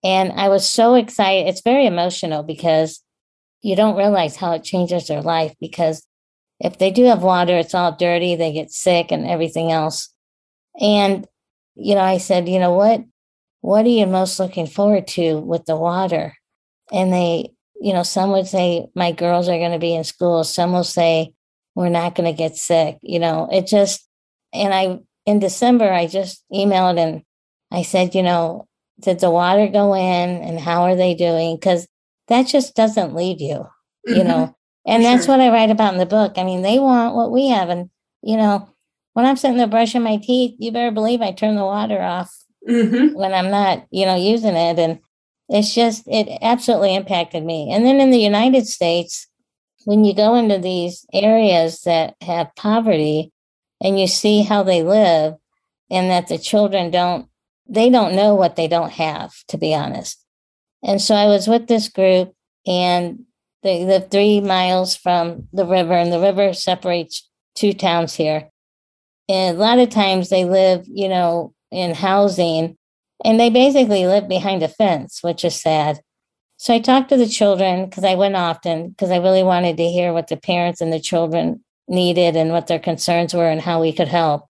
[0.04, 1.48] And I was so excited.
[1.48, 3.02] It's very emotional because
[3.62, 5.56] you don't realize how it changes their life.
[5.60, 6.06] Because
[6.60, 10.14] if they do have water, it's all dirty, they get sick and everything else.
[10.80, 11.28] And,
[11.76, 13.04] you know, I said, you know what?
[13.64, 16.36] What are you most looking forward to with the water?
[16.92, 20.44] And they, you know, some would say, my girls are going to be in school.
[20.44, 21.34] Some will say,
[21.74, 22.98] we're not going to get sick.
[23.02, 24.06] You know, it just,
[24.52, 27.24] and I, in December, I just emailed and
[27.72, 28.68] I said, you know,
[29.00, 30.02] did the water go in
[30.44, 31.56] and how are they doing?
[31.56, 31.88] Because
[32.28, 33.66] that just doesn't leave you,
[34.06, 34.28] you Mhm.
[34.28, 34.56] know.
[34.86, 35.38] And that's sure.
[35.38, 36.34] what I write about in the book.
[36.36, 37.70] I mean, they want what we have.
[37.70, 37.90] And,
[38.22, 38.68] you know,
[39.14, 42.43] when I'm sitting there brushing my teeth, you better believe I turn the water off
[42.70, 43.14] Mm-hmm.
[43.18, 44.80] when I'm not, you know, using it.
[44.80, 45.00] And
[45.50, 47.72] it's just, it absolutely impacted me.
[47.74, 49.28] And then in the United States,
[49.86, 53.34] when you go into these areas that have poverty
[53.82, 55.36] and you see how they live
[55.92, 57.28] and that the children don't,
[57.68, 60.24] they don't know what they don't have, to be honest.
[60.82, 62.34] And so I was with this group
[62.66, 63.26] and
[63.62, 68.50] they live three miles from the river, and the river separates two towns here.
[69.30, 72.78] And a lot of times they live, you know, in housing
[73.24, 76.02] and they basically live behind a fence, which is sad.
[76.58, 79.90] So I talked to the children because I went often because I really wanted to
[79.90, 83.82] hear what the parents and the children needed and what their concerns were and how
[83.82, 84.48] we could help.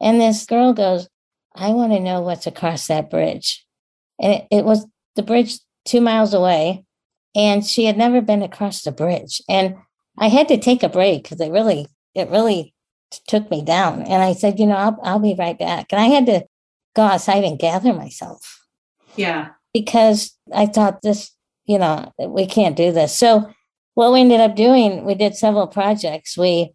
[0.00, 1.08] And this girl goes,
[1.54, 3.64] I want to know what's across that bridge.
[4.20, 4.86] And it, it was
[5.16, 6.84] the bridge two miles away.
[7.34, 9.42] And she had never been across the bridge.
[9.48, 9.76] And
[10.18, 12.73] I had to take a break because it really, it really
[13.26, 14.02] took me down.
[14.02, 15.86] And I said, you know, I'll, I'll be right back.
[15.90, 16.44] And I had to
[16.94, 18.64] go outside and gather myself
[19.16, 19.50] Yeah.
[19.72, 21.32] because I thought this,
[21.66, 23.16] you know, we can't do this.
[23.16, 23.50] So
[23.94, 26.36] what we ended up doing, we did several projects.
[26.36, 26.72] We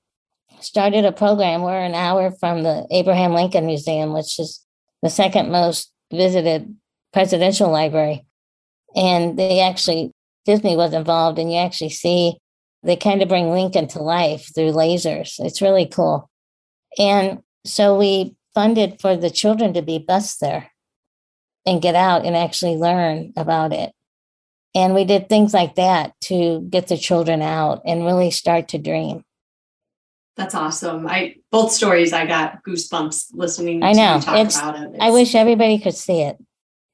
[0.60, 1.62] started a program.
[1.62, 4.66] We're an hour from the Abraham Lincoln Museum, which is
[5.02, 6.76] the second most visited
[7.14, 8.26] presidential library.
[8.96, 10.12] And they actually,
[10.46, 12.38] Disney was involved, and you actually see
[12.84, 15.36] they kind of bring Lincoln to life through lasers.
[15.40, 16.30] It's really cool.
[16.98, 20.72] And so we funded for the children to be bused there
[21.66, 23.92] and get out and actually learn about it.
[24.76, 28.78] And we did things like that to get the children out and really start to
[28.78, 29.24] dream.
[30.38, 31.06] That's awesome.
[31.06, 34.16] I both stories I got goosebumps listening I to know.
[34.16, 34.96] you talk It's- about it.
[35.02, 36.38] I wish everybody could see it.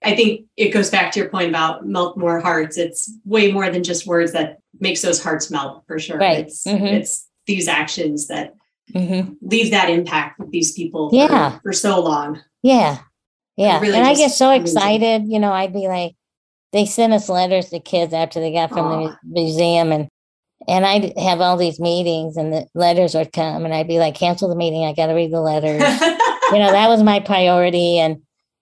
[0.05, 2.77] I think it goes back to your point about melt more hearts.
[2.77, 6.17] It's way more than just words that makes those hearts melt for sure.
[6.17, 6.39] Right.
[6.45, 6.93] It's Mhm.
[6.93, 8.53] it's these actions that
[8.93, 11.57] hmm leave that impact with these people for- Yeah.
[11.63, 12.39] for, so long.
[12.61, 12.99] Yeah.
[13.57, 13.79] Yeah.
[13.79, 14.61] really and I get so amazing.
[14.77, 15.23] excited.
[15.27, 16.13] You know, I'd be like,
[16.71, 20.07] they sent us letters to kids after they got from the museum and
[20.67, 24.15] and I'd have all these meetings and the letters would come and I'd be like,
[24.15, 24.85] cancel the meeting.
[24.85, 25.81] I got to read the letters.
[26.51, 28.17] you know that was my priority and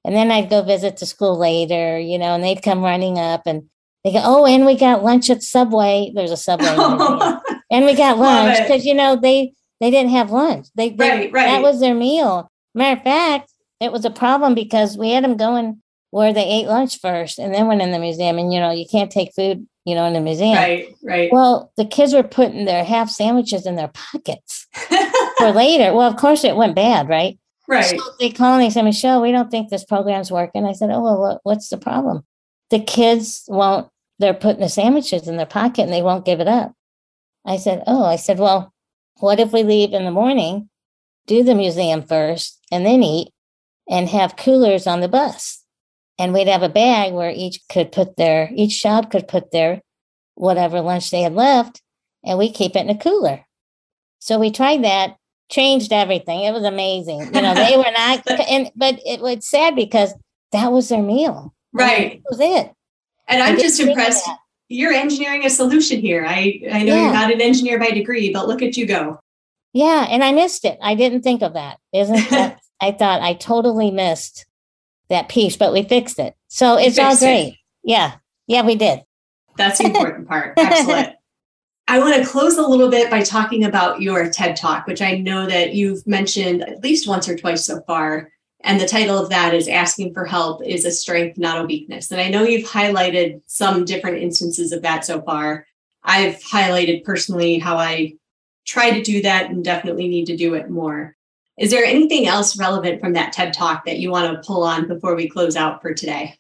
[0.06, 3.44] and then i'd go visit the school later you know and they'd come running up
[3.46, 3.64] and
[4.04, 6.12] they go oh and we got lunch at subway.
[6.14, 7.62] There's a subway in the museum.
[7.72, 10.68] and we got lunch because you know they they didn't have lunch.
[10.76, 11.46] They, they Right, right.
[11.46, 12.52] that was their meal.
[12.76, 16.68] Matter of fact it was a problem because we had them going where they ate
[16.68, 18.38] lunch first and then went in the museum.
[18.38, 20.56] And you know you can't take food you know in the museum.
[20.56, 21.30] Right, right.
[21.32, 24.68] well the kids were putting their half sandwiches in their pockets
[25.38, 25.94] for later.
[25.94, 27.86] Well of course it went bad right right.
[27.86, 30.66] so they called and they said, Michele, we don't think this program's working.
[30.66, 32.24] I said, Oh, well, what's the problem?
[32.70, 36.48] The kids won't, they're putting the sandwiches in their pocket and they won't give it
[36.48, 36.74] up.
[37.46, 38.74] I said, Oh, I said, Well,
[39.20, 40.70] what if we leave in the morning,
[41.28, 43.30] do the museum first, and then eat
[43.90, 45.64] and have coolers on the bus?
[46.20, 49.82] And we'd have a bag where each could put their, each child could put their
[50.36, 51.82] whatever lunch they had left,
[52.24, 53.46] and we keep it in a cooler.
[54.20, 55.18] So we tried that
[55.54, 56.42] changed everything.
[56.44, 57.20] It was amazing.
[57.34, 60.14] You know, they were not, and but it was sad because
[60.52, 61.54] that was their meal.
[61.72, 62.22] Right.
[62.24, 62.72] That was it.
[63.28, 64.28] And I'm just impressed.
[64.70, 66.26] You're engineering a solution here.
[66.28, 67.04] I, I know Yeah.
[67.04, 69.20] you're not an engineer by degree, but look at you go.
[69.74, 70.78] Yeah, and I missed it.
[70.82, 71.78] I didn't think of that.
[71.94, 72.60] Isn't that?
[72.82, 74.46] I thought I totally missed
[75.10, 76.36] that piece, but we fixed it.
[76.48, 77.26] So it's all fixed it.
[77.28, 77.58] great.
[77.84, 78.14] Yeah,
[78.48, 79.04] yeah, we did.
[79.58, 80.54] That's the important part.
[80.58, 81.16] Excellent.
[81.88, 85.18] I want to close a little bit by talking about your TED Talk, which I
[85.18, 88.30] know that you've mentioned at least once or twice so far.
[88.62, 92.12] And the title of that is Asking for Help is a Strength, Not a Weakness.
[92.12, 95.68] And I know you've highlighted some different instances of that so far.
[96.04, 98.14] I've highlighted personally how I
[98.66, 101.16] try to do that and definitely need to do it more.
[101.60, 104.88] Is there anything else relevant from that TED Talk that you want to pull on
[104.88, 106.38] before we close out for today?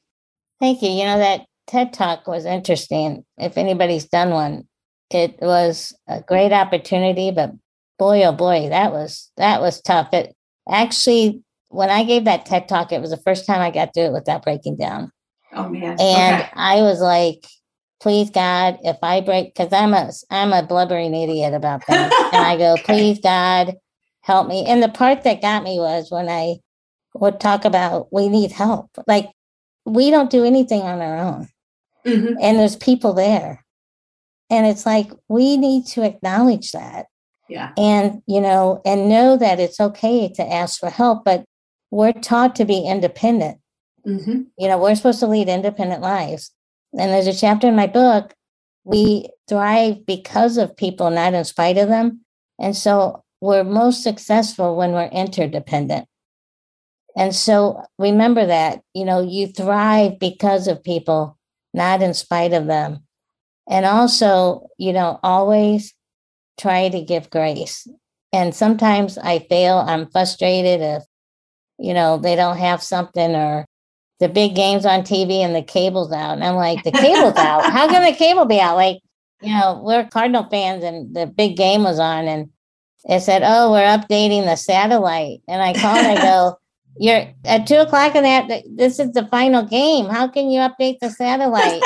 [0.61, 0.89] Thank you.
[0.89, 3.25] You know that TED Talk was interesting.
[3.37, 4.67] If anybody's done one,
[5.13, 7.51] it was a great opportunity, but
[7.99, 10.13] boy, oh boy, that was that was tough.
[10.13, 10.35] It
[10.69, 14.01] actually, when I gave that TED Talk, it was the first time I got to
[14.01, 15.11] do it without breaking down.
[15.55, 15.97] Oh, man.
[15.99, 16.49] And Okay.
[16.55, 17.45] I was like,
[18.01, 22.43] please God, if I break, because I'm a I'm a blubbering idiot about that, and
[22.43, 23.75] I go, please God,
[24.21, 24.65] help me.
[24.65, 26.55] And the part that got me was when I
[27.15, 29.29] would talk about we need help, like
[29.85, 31.47] we don't do anything on our own,
[32.05, 32.35] Mhm.
[32.41, 33.62] and there's people there,
[34.53, 37.07] and it's like we need to acknowledge that,
[37.49, 37.71] Yeah.
[37.77, 41.43] and you know, and know that it's okay to ask for help, but
[41.91, 43.57] we're taught to be independent
[44.03, 46.51] hmm you know we're supposed to lead independent lives
[46.99, 48.33] and there's a chapter in my book
[48.83, 52.19] we thrive because of people not in spite of them
[52.59, 56.07] and so we're most successful when we're interdependent.
[57.17, 61.37] And so remember that, you know, you thrive because of people,
[61.73, 63.03] not in spite of them.
[63.69, 65.93] And also, you know, always
[66.59, 67.87] try to give grace.
[68.31, 71.03] And sometimes I fail, I'm frustrated if,
[71.77, 73.65] you know, they don't have something or
[74.19, 76.33] the big games on TV and the cable's out.
[76.33, 77.63] And I'm like, the cable's out.
[77.71, 78.75] How can the cable be out?
[78.75, 78.99] Like,
[79.41, 82.49] you know, we're Cardinal fans and the big game was on and
[83.05, 85.41] it said, Oh, we're updating the satellite.
[85.47, 86.57] And I called, and I go,
[86.97, 90.05] You're at two o'clock in that this is the final game.
[90.05, 91.81] How can you update the satellite?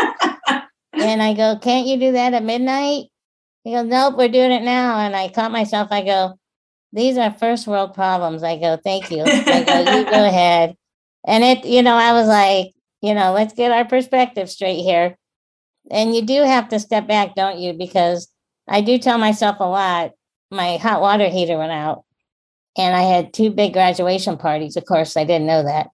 [1.00, 3.06] And I go, Can't you do that at midnight?
[3.64, 5.00] He goes, Nope, we're doing it now.
[5.00, 6.40] And I caught myself, I go,
[6.94, 8.44] These are first world problems.
[8.44, 9.24] I go, Thank you.
[9.26, 10.76] I go, You go ahead.
[11.26, 15.18] And it, you know, I was like, you know, let's get our perspective straight here.
[15.92, 17.74] And you do have to step back, don't you?
[17.74, 18.28] Because
[18.68, 20.12] I do tell myself a lot.
[20.52, 22.06] My hot water heater went out,
[22.78, 24.78] and I had two big graduation parties.
[24.78, 25.90] Of course, I didn't know that.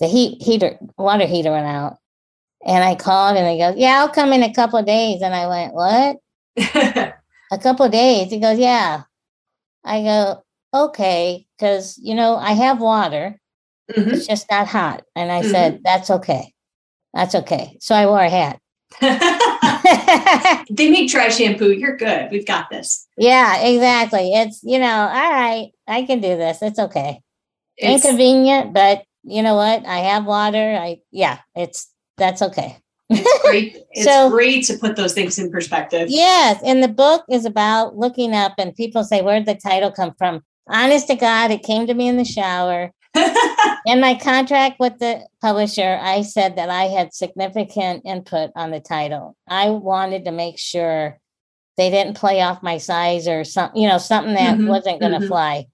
[0.00, 1.98] The heat heater, water heater went out.
[2.64, 5.22] And I called and they go, Yeah, I'll come in a couple of days.
[5.22, 6.16] And I went, What?
[7.52, 8.30] a couple of days.
[8.30, 9.02] He goes, Yeah.
[9.84, 10.42] I go,
[10.74, 11.46] Okay.
[11.58, 13.38] Cause, you know, I have water.
[13.90, 14.10] Mm-hmm.
[14.10, 15.02] It's just not hot.
[15.16, 15.50] And I mm-hmm.
[15.50, 16.54] said, That's okay.
[17.14, 17.76] That's okay.
[17.80, 18.58] So I wore a hat.
[20.70, 21.72] they make dry shampoo.
[21.72, 22.30] You're good.
[22.30, 23.06] We've got this.
[23.16, 24.32] Yeah, exactly.
[24.34, 26.62] It's, you know, all right, I can do this.
[26.62, 27.20] It's okay.
[27.76, 29.86] It's, Inconvenient, but you know what?
[29.86, 30.76] I have water.
[30.78, 31.91] I, yeah, it's,
[32.22, 32.78] that's okay.
[33.10, 33.78] It's great.
[33.94, 36.08] It's so, great to put those things in perspective.
[36.08, 36.62] Yes.
[36.64, 40.40] And the book is about looking up, and people say, Where'd the title come from?
[40.66, 42.90] Honest to God, it came to me in the shower.
[43.86, 48.80] in my contract with the publisher, I said that I had significant input on the
[48.80, 49.36] title.
[49.46, 51.18] I wanted to make sure
[51.76, 55.12] they didn't play off my size or something, you know, something that mm-hmm, wasn't going
[55.12, 55.28] to mm-hmm.
[55.28, 55.66] fly.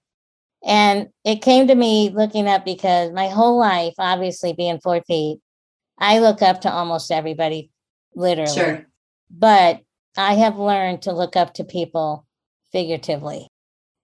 [0.65, 5.39] And it came to me looking up because my whole life, obviously being four feet,
[5.99, 7.71] I look up to almost everybody,
[8.15, 8.53] literally.
[8.53, 8.85] Sure.
[9.29, 9.81] But
[10.17, 12.25] I have learned to look up to people
[12.71, 13.47] figuratively.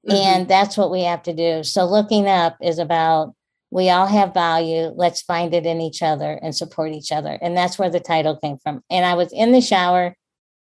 [0.08, 0.16] Mm-hmm.
[0.16, 1.64] And that's what we have to do.
[1.64, 3.34] So looking up is about
[3.72, 4.92] we all have value.
[4.96, 7.38] Let's find it in each other and support each other.
[7.42, 8.84] And that's where the title came from.
[8.90, 10.16] And I was in the shower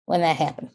[0.06, 0.70] when that happened.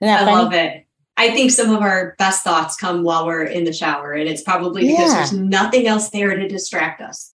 [0.00, 0.36] That I funny?
[0.36, 0.86] love it.
[1.16, 4.42] I think some of our best thoughts come while we're in the shower, and it's
[4.42, 5.14] probably because yeah.
[5.14, 7.32] there's nothing else there to distract us.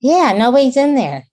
[0.00, 1.26] Yeah, nobody's in there.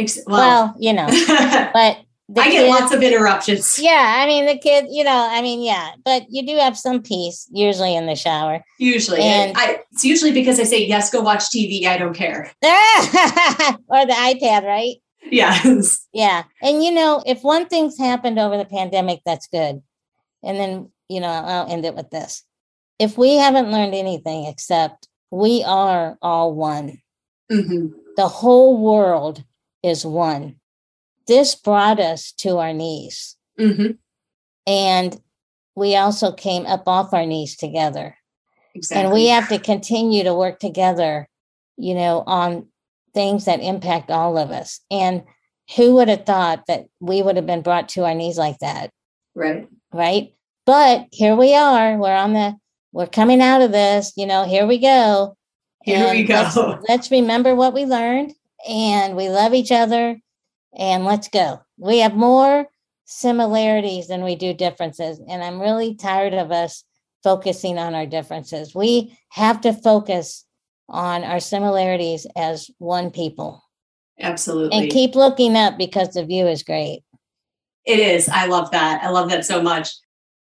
[0.00, 1.06] Ex- well, well, you know,
[1.72, 1.98] but
[2.38, 3.78] I get lots of interruptions.
[3.78, 7.02] Yeah, I mean the kid, you know, I mean, yeah, but you do have some
[7.02, 8.62] peace usually in the shower.
[8.78, 11.86] Usually, and I, it's usually because I say yes, go watch TV.
[11.86, 12.52] I don't care.
[12.62, 14.96] or the iPad, right?
[15.30, 16.06] Yes.
[16.12, 19.82] Yeah, and you know, if one thing's happened over the pandemic, that's good.
[20.42, 22.44] And then you know, I'll end it with this:
[22.98, 27.00] if we haven't learned anything except we are all one,
[27.50, 27.88] mm-hmm.
[28.16, 29.42] the whole world
[29.82, 30.56] is one
[31.30, 33.36] this brought us to our knees.
[33.58, 33.92] Mm-hmm.
[34.66, 35.20] And
[35.76, 38.16] we also came up off our knees together.
[38.74, 39.04] Exactly.
[39.04, 41.28] And we have to continue to work together,
[41.76, 42.66] you know, on
[43.14, 44.80] things that impact all of us.
[44.90, 45.22] And
[45.76, 48.90] who would have thought that we would have been brought to our knees like that?
[49.36, 49.68] Right.
[49.92, 50.34] Right.
[50.66, 51.96] But here we are.
[51.96, 52.56] We're on the,
[52.92, 55.36] we're coming out of this, you know, here we go.
[55.84, 56.34] Here and we go.
[56.34, 56.56] Let's,
[56.88, 58.34] let's remember what we learned
[58.68, 60.18] and we love each other
[60.76, 61.60] and let's go.
[61.78, 62.66] We have more
[63.04, 65.20] similarities than we do differences.
[65.28, 66.84] And I'm really tired of us
[67.22, 68.74] focusing on our differences.
[68.74, 70.44] We have to focus
[70.88, 73.62] on our similarities as one people.
[74.18, 74.78] Absolutely.
[74.78, 77.02] And keep looking up because the view is great.
[77.84, 78.28] It is.
[78.28, 79.02] I love that.
[79.02, 79.90] I love that so much.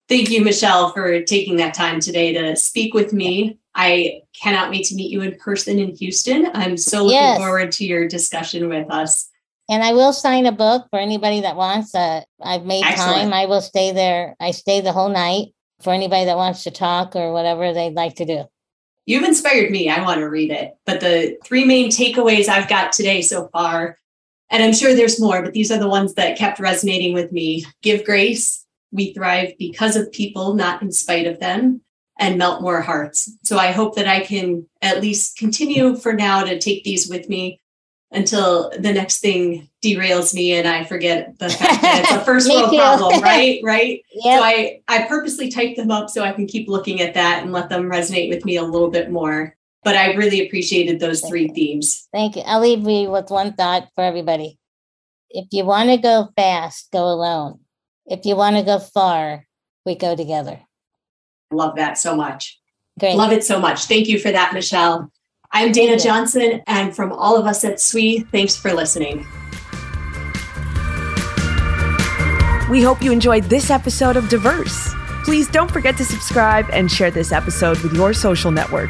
[0.08, 3.58] Thank you, Michele, for taking that time today to speak with me.
[3.76, 6.50] I cannot wait to meet you in person in Houston.
[6.54, 7.38] I'm so looking yes.
[7.38, 9.30] forward to your discussion with us.
[9.70, 11.96] And I will sign a book for anybody that wants.
[11.96, 13.16] Uh, I've made Excellent.
[13.16, 13.34] time.
[13.34, 14.36] I will stay there.
[14.40, 18.16] I stay the whole night for anybody that wants to talk or whatever they'd like
[18.16, 18.44] to do.
[19.06, 19.90] You've inspired me.
[19.90, 20.74] I want to read it.
[20.86, 23.98] But the three main takeaways I've got today so far,
[24.50, 27.66] and I'm sure there's more, but these are the ones that kept resonating with me.
[27.82, 28.66] Give grace.
[28.92, 31.82] We thrive because of people, not in spite of them,
[32.18, 33.32] and melt more hearts.
[33.44, 37.28] So I hope that I can at least continue for now to take these with
[37.28, 37.60] me
[38.12, 42.50] until the next thing derails me and I forget the fact that it's a first
[42.50, 43.60] world problem, right?
[43.64, 44.04] Right.
[44.14, 44.40] Yep.
[44.40, 47.52] So I, I purposely type them up so I can keep looking at that and
[47.52, 49.56] let them resonate with me a little bit more.
[49.84, 51.54] But I really appreciated those Thank three you.
[51.54, 52.08] themes.
[52.14, 52.44] Thank you.
[52.46, 54.58] I'll leave you with one thought for everybody.
[55.30, 57.60] If you want to go fast, go alone.
[58.06, 59.46] If you want to go far,
[59.86, 60.62] we go together.
[61.54, 62.60] Love that so much.
[63.00, 63.16] Great.
[63.16, 63.86] Love it so much.
[63.86, 65.12] Thank you for that, Michele.
[65.52, 69.28] I'm Dayna Johnson, and from all of us at SWE, thanks for listening.
[72.70, 74.92] We hope you enjoyed this episode of Diverse.
[75.24, 78.90] Please don't forget to subscribe and share this episode with your social network.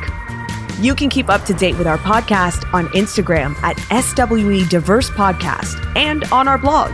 [0.79, 5.85] You can keep up to date with our podcast on Instagram at SWE Diverse Podcast
[5.97, 6.91] and on our blog,